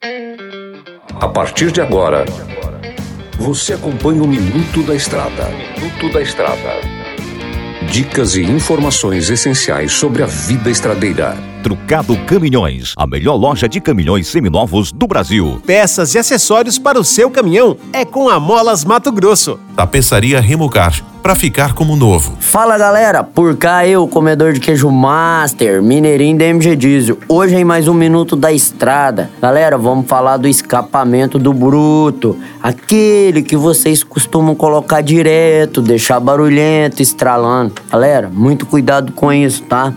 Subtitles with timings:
[0.00, 2.24] A partir de agora,
[3.36, 5.48] você acompanha o Minuto da Estrada.
[5.48, 6.80] Minuto da Estrada.
[7.90, 11.36] Dicas e informações essenciais sobre a vida estradeira.
[11.68, 15.60] Trucado Caminhões, a melhor loja de caminhões seminovos do Brasil.
[15.66, 19.60] Peças e acessórios para o seu caminhão é com a Molas Mato Grosso.
[19.76, 22.32] Tapeçaria Remocar, para ficar como novo.
[22.40, 27.18] Fala galera, por cá eu, comedor de queijo master, mineirinho da MG Diesel.
[27.28, 29.30] Hoje em mais um minuto da estrada.
[29.38, 37.02] Galera, vamos falar do escapamento do bruto, aquele que vocês costumam colocar direto, deixar barulhento,
[37.02, 37.74] estralando.
[37.90, 39.92] Galera, muito cuidado com isso, tá?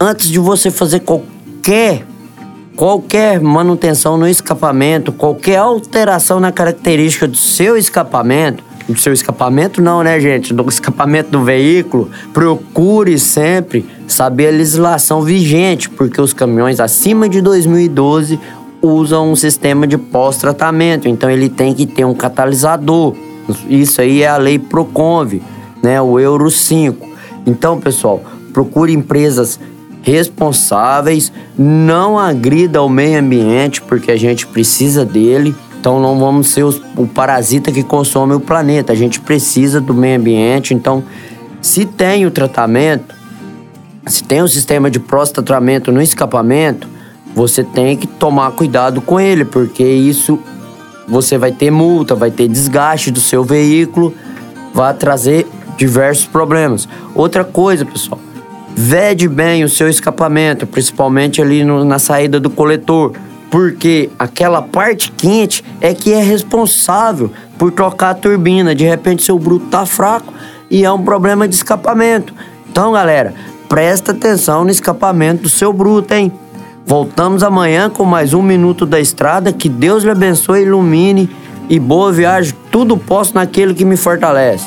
[0.00, 2.06] Antes de você fazer qualquer
[2.74, 10.02] qualquer manutenção no escapamento, qualquer alteração na característica do seu escapamento, do seu escapamento não,
[10.02, 16.80] né, gente, do escapamento do veículo, procure sempre saber a legislação vigente, porque os caminhões
[16.80, 18.40] acima de 2012
[18.80, 23.14] usam um sistema de pós-tratamento, então ele tem que ter um catalisador.
[23.68, 25.42] Isso aí é a lei Proconv,
[25.82, 27.06] né, o Euro 5.
[27.46, 28.22] Então, pessoal,
[28.54, 29.60] procure empresas
[30.02, 35.54] responsáveis, não agrida ao meio ambiente, porque a gente precisa dele.
[35.78, 38.92] Então não vamos ser os, o parasita que consome o planeta.
[38.92, 40.74] A gente precisa do meio ambiente.
[40.74, 41.02] Então,
[41.60, 43.14] se tem o tratamento,
[44.06, 46.88] se tem o sistema de pró-tratamento no escapamento,
[47.34, 50.38] você tem que tomar cuidado com ele, porque isso
[51.06, 54.14] você vai ter multa, vai ter desgaste do seu veículo,
[54.72, 56.88] vai trazer diversos problemas.
[57.14, 58.20] Outra coisa, pessoal,
[58.74, 63.12] Vede bem o seu escapamento, principalmente ali no, na saída do coletor,
[63.50, 68.74] porque aquela parte quente é que é responsável por trocar a turbina.
[68.74, 70.32] De repente seu bruto tá fraco
[70.70, 72.32] e é um problema de escapamento.
[72.70, 73.34] Então, galera,
[73.68, 76.32] presta atenção no escapamento do seu bruto, hein?
[76.86, 79.52] Voltamos amanhã com mais um minuto da estrada.
[79.52, 81.30] Que Deus lhe abençoe, ilumine
[81.68, 82.54] e boa viagem.
[82.70, 84.66] Tudo posso naquele que me fortalece.